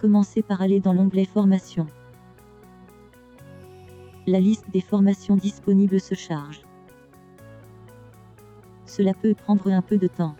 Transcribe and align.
Commencez 0.00 0.42
par 0.42 0.60
aller 0.60 0.80
dans 0.80 0.92
l'onglet 0.92 1.24
Formation. 1.24 1.86
La 4.26 4.40
liste 4.40 4.70
des 4.70 4.80
formations 4.80 5.36
disponibles 5.36 6.00
se 6.00 6.14
charge. 6.14 6.62
Cela 8.86 9.14
peut 9.14 9.34
prendre 9.34 9.70
un 9.70 9.82
peu 9.82 9.98
de 9.98 10.06
temps. 10.06 10.34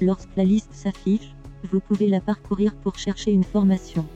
Lorsque 0.00 0.34
la 0.36 0.44
liste 0.44 0.72
s'affiche, 0.72 1.34
vous 1.70 1.80
pouvez 1.80 2.08
la 2.08 2.20
parcourir 2.20 2.74
pour 2.74 2.96
chercher 2.98 3.32
une 3.32 3.44
formation. 3.44 4.06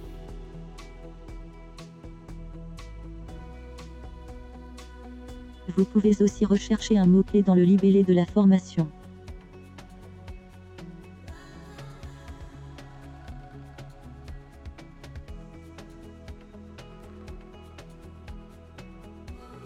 Vous 5.77 5.85
pouvez 5.85 6.23
aussi 6.23 6.45
rechercher 6.45 6.98
un 6.98 7.07
mot-clé 7.07 7.43
dans 7.43 7.55
le 7.55 7.65
libellé 7.65 8.05
de 8.05 8.15
la 8.15 8.27
formation. 8.27 8.88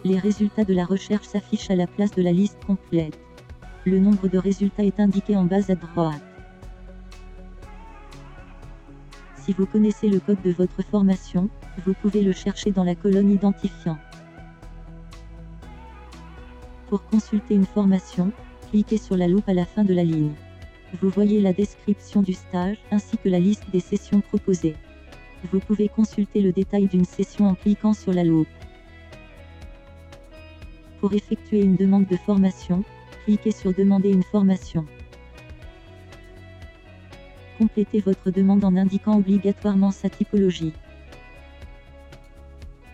Les 0.08 0.18
résultats 0.18 0.64
de 0.64 0.72
la 0.72 0.86
recherche 0.86 1.26
s'affichent 1.26 1.70
à 1.70 1.76
la 1.76 1.86
place 1.86 2.12
de 2.12 2.22
la 2.22 2.32
liste 2.32 2.64
complète. 2.64 3.20
Le 3.84 3.98
nombre 3.98 4.26
de 4.26 4.38
résultats 4.38 4.82
est 4.82 5.00
indiqué 5.00 5.36
en 5.36 5.44
bas 5.44 5.70
à 5.70 5.74
droite. 5.74 6.22
Si 9.36 9.52
vous 9.52 9.66
connaissez 9.66 10.08
le 10.08 10.18
code 10.18 10.40
de 10.40 10.50
votre 10.50 10.82
formation, 10.82 11.50
vous 11.84 11.92
pouvez 11.92 12.22
le 12.22 12.32
chercher 12.32 12.70
dans 12.70 12.84
la 12.84 12.94
colonne 12.94 13.30
Identifiant. 13.30 13.98
Pour 16.88 17.04
consulter 17.04 17.54
une 17.54 17.66
formation, 17.66 18.32
cliquez 18.70 18.96
sur 18.96 19.14
la 19.14 19.28
loupe 19.28 19.50
à 19.50 19.52
la 19.52 19.66
fin 19.66 19.84
de 19.84 19.92
la 19.92 20.04
ligne. 20.04 20.32
Vous 21.02 21.10
voyez 21.10 21.42
la 21.42 21.52
description 21.52 22.22
du 22.22 22.32
stage 22.32 22.78
ainsi 22.90 23.18
que 23.18 23.28
la 23.28 23.40
liste 23.40 23.68
des 23.72 23.80
sessions 23.80 24.22
proposées. 24.22 24.76
Vous 25.52 25.60
pouvez 25.60 25.90
consulter 25.90 26.40
le 26.40 26.52
détail 26.52 26.86
d'une 26.86 27.04
session 27.04 27.46
en 27.46 27.54
cliquant 27.54 27.92
sur 27.92 28.14
la 28.14 28.24
loupe. 28.24 28.48
Pour 31.00 31.12
effectuer 31.12 31.62
une 31.62 31.76
demande 31.76 32.06
de 32.06 32.16
formation, 32.16 32.82
cliquez 33.24 33.52
sur 33.52 33.72
Demander 33.72 34.10
une 34.10 34.24
formation. 34.24 34.84
Complétez 37.56 38.00
votre 38.00 38.30
demande 38.30 38.64
en 38.64 38.74
indiquant 38.74 39.16
obligatoirement 39.16 39.92
sa 39.92 40.08
typologie. 40.08 40.72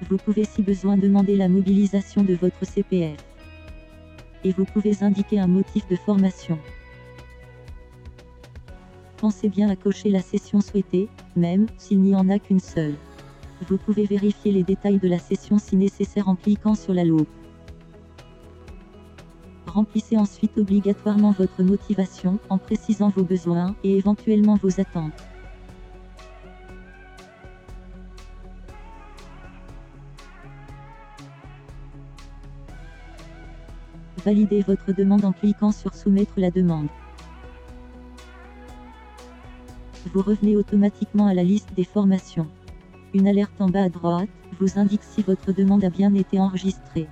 Vous 0.08 0.18
pouvez 0.18 0.44
si 0.44 0.62
besoin 0.62 0.98
demander 0.98 1.34
la 1.34 1.48
mobilisation 1.48 2.22
de 2.22 2.34
votre 2.34 2.66
CPF. 2.66 3.16
Et 4.44 4.52
vous 4.52 4.66
pouvez 4.66 5.02
indiquer 5.02 5.40
un 5.40 5.46
motif 5.46 5.88
de 5.88 5.96
formation. 5.96 6.58
Pensez 9.16 9.48
bien 9.48 9.70
à 9.70 9.76
cocher 9.76 10.10
la 10.10 10.20
session 10.20 10.60
souhaitée, 10.60 11.08
même 11.36 11.66
s'il 11.78 12.00
n'y 12.00 12.14
en 12.14 12.28
a 12.28 12.38
qu'une 12.38 12.60
seule. 12.60 12.96
Vous 13.66 13.78
pouvez 13.78 14.04
vérifier 14.04 14.52
les 14.52 14.62
détails 14.62 14.98
de 14.98 15.08
la 15.08 15.18
session 15.18 15.58
si 15.58 15.76
nécessaire 15.76 16.28
en 16.28 16.36
cliquant 16.36 16.74
sur 16.74 16.92
la 16.92 17.04
loupe. 17.04 17.28
Remplissez 19.74 20.16
ensuite 20.16 20.56
obligatoirement 20.56 21.32
votre 21.32 21.64
motivation 21.64 22.38
en 22.48 22.58
précisant 22.58 23.08
vos 23.08 23.24
besoins 23.24 23.74
et 23.82 23.96
éventuellement 23.96 24.54
vos 24.54 24.80
attentes. 24.80 25.12
Validez 34.24 34.62
votre 34.62 34.92
demande 34.92 35.24
en 35.24 35.32
cliquant 35.32 35.72
sur 35.72 35.92
Soumettre 35.92 36.34
la 36.36 36.52
demande. 36.52 36.86
Vous 40.14 40.22
revenez 40.22 40.56
automatiquement 40.56 41.26
à 41.26 41.34
la 41.34 41.42
liste 41.42 41.74
des 41.74 41.82
formations. 41.82 42.46
Une 43.12 43.26
alerte 43.26 43.60
en 43.60 43.68
bas 43.68 43.82
à 43.82 43.88
droite 43.88 44.28
vous 44.60 44.78
indique 44.78 45.02
si 45.02 45.22
votre 45.22 45.52
demande 45.52 45.82
a 45.82 45.90
bien 45.90 46.14
été 46.14 46.38
enregistrée. 46.38 47.08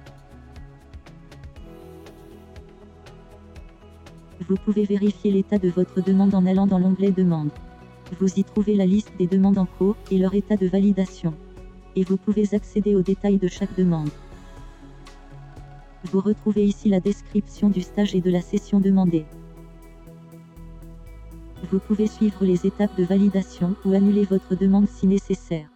Vous 4.49 4.57
pouvez 4.57 4.85
vérifier 4.85 5.31
l'état 5.31 5.59
de 5.59 5.69
votre 5.69 6.03
demande 6.03 6.35
en 6.35 6.47
allant 6.47 6.67
dans 6.67 6.79
l'onglet 6.79 7.13
Demande. 7.13 7.51
Vous 8.19 8.41
y 8.41 8.45
trouvez 8.45 8.75
la 8.75 8.87
liste 8.87 9.13
des 9.17 9.29
demandes 9.29 9.59
en 9.59 9.67
cours 9.67 9.97
et 10.11 10.19
leur 10.19 10.35
état 10.35 10.57
de 10.57 10.67
validation. 10.67 11.33
Et 11.95 12.03
vous 12.03 12.17
pouvez 12.17 12.55
accéder 12.55 12.97
aux 12.97 13.03
détails 13.03 13.39
de 13.39 13.47
chaque 13.47 13.77
demande. 13.77 14.11
Vous 16.05 16.21
retrouvez 16.21 16.65
ici 16.65 16.89
la 16.89 16.99
description 16.99 17.69
du 17.69 17.83
stage 17.83 18.17
et 18.17 18.21
de 18.21 18.31
la 18.31 18.41
session 18.41 18.81
demandée. 18.81 19.27
Vous 21.71 21.79
pouvez 21.79 22.09
suivre 22.09 22.45
les 22.45 22.67
étapes 22.67 22.97
de 22.99 23.05
validation 23.05 23.77
ou 23.85 23.93
annuler 23.93 24.25
votre 24.25 24.57
demande 24.57 24.89
si 24.89 25.07
nécessaire. 25.07 25.69